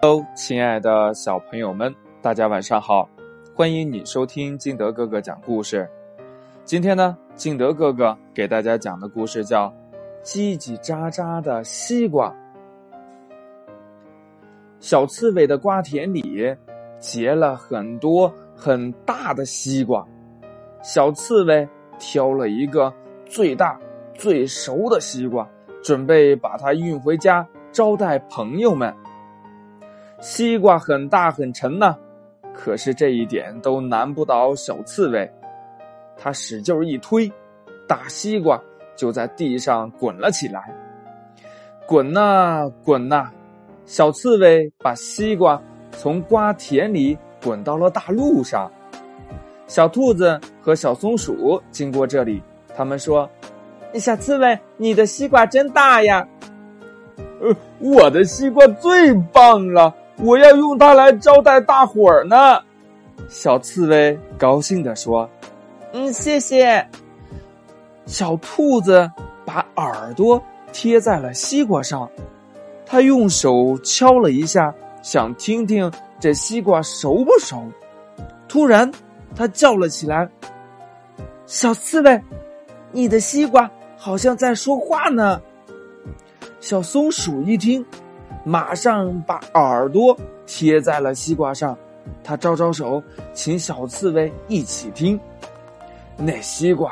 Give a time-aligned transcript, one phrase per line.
[0.00, 3.08] Hello，亲爱的小朋友们，大家晚上好！
[3.52, 5.90] 欢迎你收听敬德哥哥讲故事。
[6.64, 9.66] 今天呢，敬德哥哥给大家讲的故事叫
[10.22, 12.30] 《叽叽喳喳的西瓜》。
[14.78, 16.56] 小刺猬的瓜田里
[17.00, 20.06] 结了很多很大的西瓜，
[20.80, 21.68] 小刺猬
[21.98, 22.94] 挑了一个
[23.26, 23.76] 最大、
[24.14, 25.44] 最熟的西瓜，
[25.82, 28.94] 准备把它运回家招待朋友们。
[30.20, 31.96] 西瓜很大很沉呢，
[32.52, 35.30] 可是这一点都难不倒小刺猬。
[36.16, 37.30] 他使劲一推，
[37.86, 38.60] 大西瓜
[38.96, 40.74] 就在地上滚了起来。
[41.86, 43.30] 滚呐滚呐，
[43.86, 48.70] 小刺猬把西瓜从瓜田里滚到了大路上。
[49.68, 52.42] 小兔子和小松鼠经过这里，
[52.74, 53.30] 他们说
[53.94, 56.26] ：“小刺猬，你的西瓜真大呀
[57.40, 62.60] ！”“呃，我的西瓜最棒了。”我要用它来招待大伙儿呢，
[63.28, 65.28] 小刺猬高兴地说
[65.92, 66.86] ：“嗯，谢谢。”
[68.06, 69.10] 小兔子
[69.44, 72.08] 把耳朵贴在了西瓜上，
[72.84, 77.62] 它用手敲了一下，想听听这西瓜熟不熟。
[78.48, 78.90] 突然，
[79.36, 80.28] 它叫了起来
[81.46, 82.20] ：“小刺猬，
[82.90, 85.40] 你的西瓜好像在说话呢。”
[86.60, 87.84] 小松鼠一听。
[88.48, 91.76] 马上把耳朵贴在了西瓜上，
[92.24, 93.02] 他招招手，
[93.34, 95.20] 请小刺猬一起听。
[96.16, 96.90] 那西瓜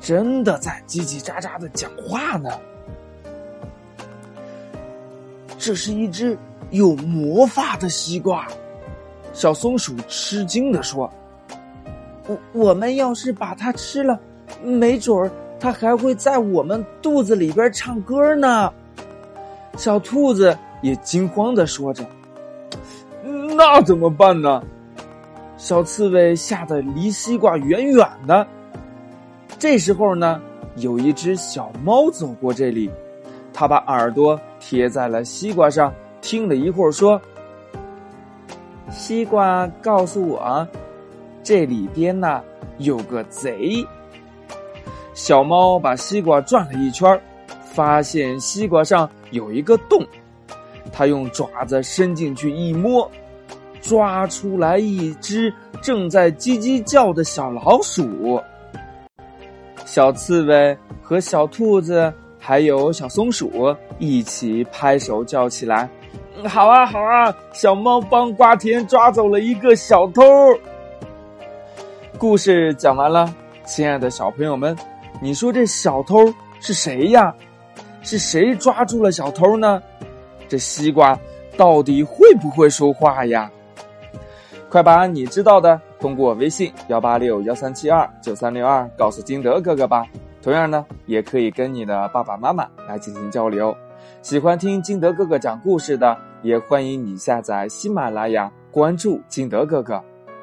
[0.00, 2.48] 真的在叽叽喳喳的讲话呢。
[5.58, 6.38] 这是一只
[6.70, 8.48] 有魔法的西瓜，
[9.34, 11.12] 小松鼠吃惊的说
[12.26, 14.18] ：“我我们要是把它吃了，
[14.62, 18.72] 没准儿它还会在我们肚子里边唱歌呢。”
[19.76, 20.56] 小兔子。
[20.84, 22.04] 也惊慌的说着
[23.56, 24.62] ：“那怎么办呢？”
[25.56, 28.46] 小刺猬吓得离西瓜远远的。
[29.58, 30.42] 这时候呢，
[30.76, 32.90] 有一只小猫走过这里，
[33.50, 35.90] 它把耳朵贴在了西瓜上，
[36.20, 37.18] 听了一会儿，说
[38.92, 40.68] ：“西瓜告诉我，
[41.42, 42.42] 这里边呢
[42.76, 43.82] 有个贼。”
[45.14, 47.18] 小猫把西瓜转了一圈，
[47.72, 50.06] 发现西瓜上有一个洞。
[50.92, 53.10] 他用爪子伸进去一摸，
[53.80, 55.52] 抓出来一只
[55.82, 58.40] 正在叽叽叫的小老鼠。
[59.84, 65.88] 小刺猬和小兔子还有小松鼠一起拍手叫起来
[66.48, 67.34] ：“好啊，好啊！
[67.52, 70.22] 小猫帮瓜田抓走了一个小偷。”
[72.18, 73.32] 故事讲完了，
[73.66, 74.76] 亲爱的小朋友们，
[75.20, 77.34] 你说这小偷是谁呀？
[78.02, 79.82] 是谁抓住了小偷呢？
[80.48, 81.18] 这西瓜
[81.56, 83.50] 到底会不会说话呀？
[84.68, 90.06] 快把你知道的通过微信幺八六幺三七二九三六二告诉金德哥哥吧。
[90.42, 93.74] 同样呢，也可以跟你的爸爸妈妈来进行交流。
[94.20, 100.02] 喜欢听金德哥哥讲故事的，也欢迎你下载喜马拉雅，关注金德哥哥。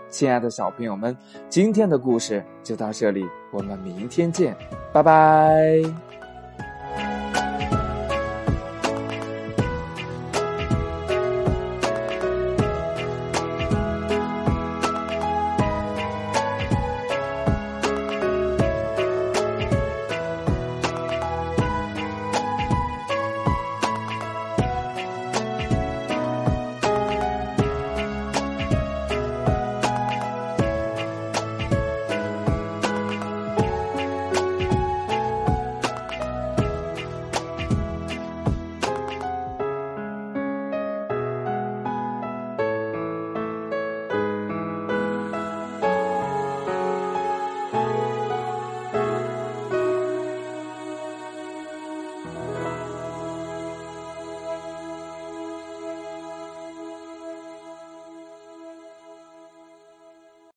[0.09, 1.15] 亲爱的小朋友们，
[1.49, 4.55] 今天的故事就到这里，我们明天见，
[4.91, 6.10] 拜拜。